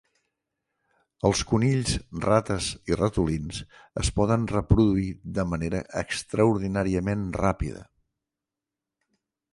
[1.29, 1.91] Els conills,
[2.23, 3.61] rates i ratolins
[4.05, 5.07] es poden reproduir
[5.39, 7.85] de manera extraordinàriament ràpida.